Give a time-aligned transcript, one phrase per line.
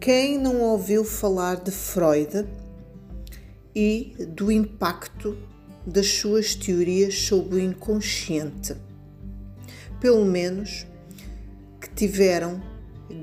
[0.00, 2.46] Quem não ouviu falar de Freud
[3.76, 5.36] e do impacto
[5.86, 8.74] das suas teorias sobre o inconsciente?
[10.00, 10.86] Pelo menos
[11.78, 12.62] que tiveram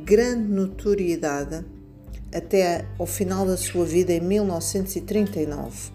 [0.06, 1.66] grande notoriedade
[2.32, 5.92] até ao final da sua vida em 1939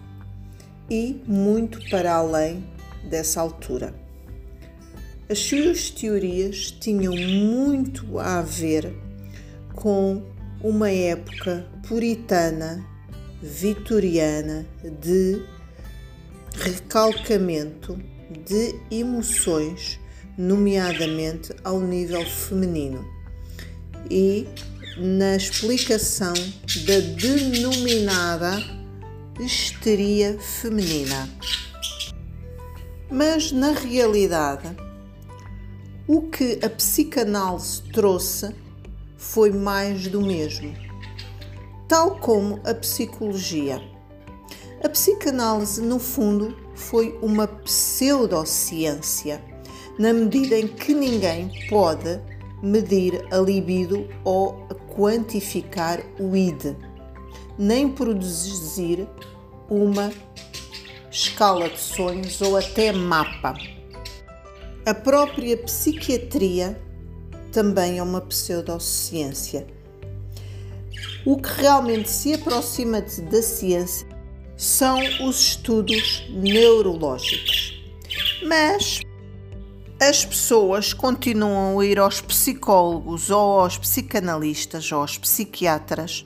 [0.89, 2.61] e muito para além
[3.09, 3.95] dessa altura.
[5.29, 8.93] As suas teorias tinham muito a ver
[9.73, 10.32] com
[10.63, 12.83] uma época puritana,
[13.41, 14.65] vitoriana,
[15.01, 15.41] de
[16.55, 17.99] recalcamento
[18.45, 19.99] de emoções,
[20.37, 23.05] nomeadamente ao nível feminino,
[24.09, 24.47] e
[24.97, 26.33] na explicação
[26.85, 28.57] da denominada
[29.39, 31.29] histeria feminina.
[33.11, 34.75] Mas na realidade,
[36.07, 38.62] o que a psicanálise trouxe
[39.23, 40.75] foi mais do mesmo,
[41.87, 43.81] tal como a psicologia.
[44.83, 49.41] A psicanálise, no fundo, foi uma pseudociência,
[49.97, 52.19] na medida em que ninguém pode
[52.61, 56.75] medir a libido ou quantificar o id,
[57.57, 59.07] nem produzir
[59.69, 60.11] uma
[61.09, 63.55] escala de sonhos ou até mapa.
[64.85, 66.77] A própria psiquiatria
[67.53, 69.67] também é uma pseudociência.
[71.23, 74.07] O que realmente se aproxima da ciência
[74.57, 77.79] são os estudos neurológicos.
[78.45, 79.01] Mas
[80.01, 86.25] as pessoas continuam a ir aos psicólogos ou aos psicanalistas ou aos psiquiatras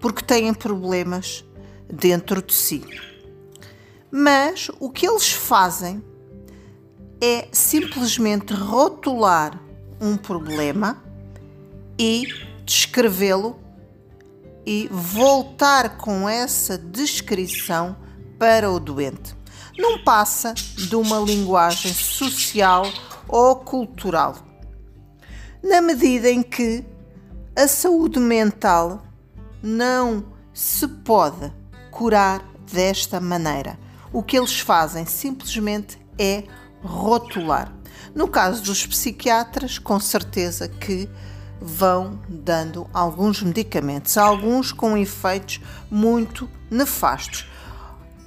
[0.00, 1.44] porque têm problemas
[1.90, 2.84] dentro de si.
[4.10, 6.04] Mas o que eles fazem
[7.20, 9.63] é simplesmente rotular
[10.00, 11.02] um problema
[11.98, 12.26] e
[12.64, 13.58] descrevê-lo
[14.66, 17.96] e voltar com essa descrição
[18.38, 19.34] para o doente.
[19.76, 22.84] Não passa de uma linguagem social
[23.28, 24.36] ou cultural.
[25.62, 26.84] Na medida em que
[27.56, 29.02] a saúde mental
[29.62, 31.52] não se pode
[31.90, 33.78] curar desta maneira.
[34.12, 36.44] O que eles fazem simplesmente é
[36.84, 37.74] rotular.
[38.14, 41.08] No caso dos psiquiatras, com certeza que
[41.60, 47.48] vão dando alguns medicamentos, alguns com efeitos muito nefastos,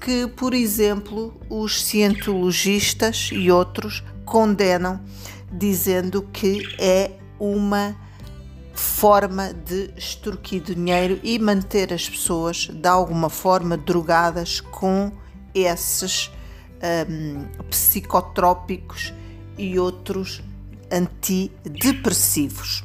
[0.01, 4.99] que, por exemplo, os cientologistas e outros condenam,
[5.51, 7.95] dizendo que é uma
[8.73, 15.11] forma de extorquir dinheiro e manter as pessoas de alguma forma drogadas com
[15.53, 16.31] esses
[17.09, 19.13] um, psicotrópicos
[19.57, 20.41] e outros
[20.91, 22.83] antidepressivos.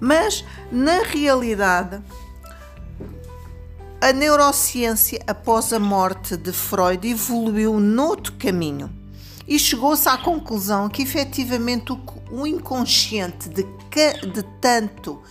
[0.00, 2.00] Mas, na realidade,
[4.00, 8.90] a neurociência após a morte de Freud evoluiu noutro caminho
[9.48, 11.92] e chegou-se à conclusão que efetivamente
[12.30, 15.22] o, inconsciente de, que, de tanto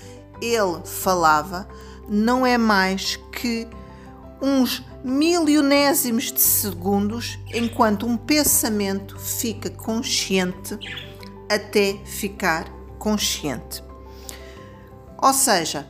[0.42, 1.68] ele falava
[2.08, 3.68] não é mais que
[4.42, 10.78] uns milionésimos de segundos enquanto um pensamento fica consciente
[11.50, 12.66] até ficar
[13.00, 13.84] consciente.
[15.22, 15.88] Ou seja,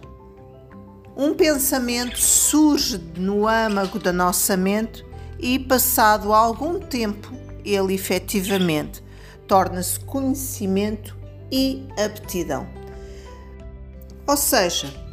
[1.16, 5.06] um pensamento surge no âmago da nossa mente
[5.40, 7.32] e, passado algum tempo,
[7.64, 9.04] ele efetivamente
[9.48, 11.16] torna-se conhecimento
[11.52, 12.68] e aptidão.
[14.28, 15.05] Ou seja,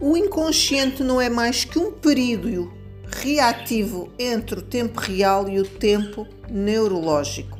[0.00, 2.72] o inconsciente não é mais que um período
[3.04, 7.58] reativo entre o tempo real e o tempo neurológico.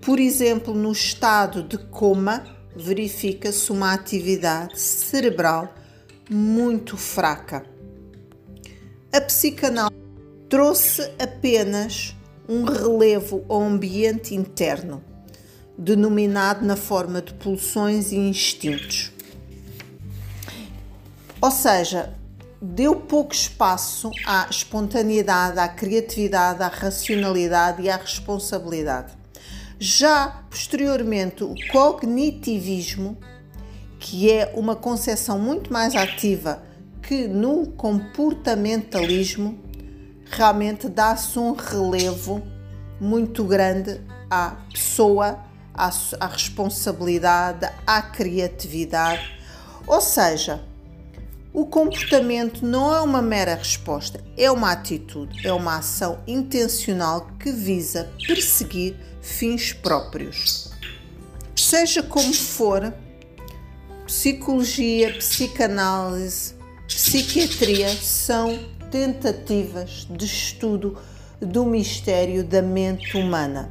[0.00, 2.44] Por exemplo, no estado de coma,
[2.76, 5.74] verifica-se uma atividade cerebral
[6.28, 7.64] muito fraca.
[9.12, 9.96] A psicanálise
[10.48, 12.14] trouxe apenas
[12.48, 15.02] um relevo ao ambiente interno,
[15.78, 19.15] denominado na forma de pulsões e instintos.
[21.46, 22.12] Ou seja,
[22.60, 29.12] deu pouco espaço à espontaneidade, à criatividade, à racionalidade e à responsabilidade.
[29.78, 33.16] Já posteriormente, o cognitivismo,
[34.00, 36.64] que é uma concepção muito mais ativa
[37.00, 39.56] que no comportamentalismo,
[40.28, 42.42] realmente dá-se um relevo
[43.00, 45.38] muito grande à pessoa,
[45.72, 49.38] à, à responsabilidade, à criatividade.
[49.86, 50.60] Ou seja,
[51.56, 57.50] o comportamento não é uma mera resposta, é uma atitude, é uma ação intencional que
[57.50, 60.70] visa perseguir fins próprios.
[61.56, 62.92] Seja como for,
[64.04, 66.54] psicologia, psicanálise,
[66.86, 68.58] psiquiatria são
[68.90, 70.98] tentativas de estudo
[71.40, 73.70] do mistério da mente humana.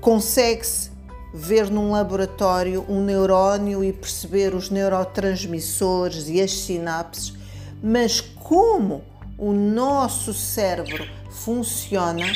[0.00, 0.92] Consegue-se
[1.32, 7.34] ver num laboratório um neurónio e perceber os neurotransmissores e as sinapses,
[7.82, 9.02] mas como
[9.36, 12.26] o nosso cérebro funciona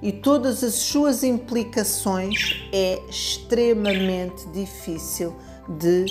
[0.00, 5.36] e todas as suas implicações é extremamente difícil
[5.68, 6.06] de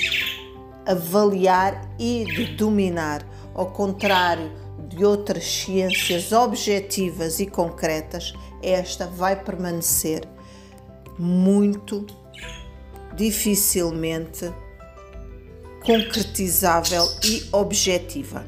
[0.86, 4.52] avaliar e de dominar, ao contrário
[4.88, 10.28] de outras ciências objetivas e concretas, esta vai permanecer
[11.22, 12.06] muito
[13.16, 14.52] dificilmente
[15.84, 18.44] concretizável e objetiva.